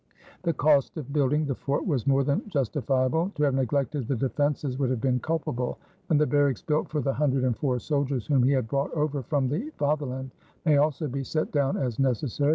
The 0.41 0.53
cost 0.53 0.97
of 0.97 1.13
building 1.13 1.45
the 1.45 1.53
fort 1.53 1.85
was 1.85 2.07
more 2.07 2.23
than 2.23 2.41
justifiable. 2.49 3.31
To 3.35 3.43
have 3.43 3.53
neglected 3.53 4.07
the 4.07 4.15
defenses 4.15 4.79
would 4.79 4.89
have 4.89 4.99
been 4.99 5.19
culpable; 5.19 5.77
and 6.09 6.19
the 6.19 6.25
barracks 6.25 6.63
built 6.63 6.89
for 6.89 7.01
the 7.01 7.13
hundred 7.13 7.43
and 7.43 7.55
four 7.55 7.77
soldiers 7.77 8.25
whom 8.25 8.41
he 8.41 8.51
had 8.53 8.67
brought 8.67 8.91
over 8.93 9.21
from 9.21 9.47
the 9.47 9.69
Fatherland 9.77 10.31
may 10.65 10.77
also 10.77 11.07
be 11.07 11.23
set 11.23 11.51
down 11.51 11.77
as 11.77 11.99
necessary. 11.99 12.49